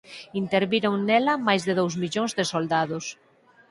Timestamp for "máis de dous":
1.47-1.93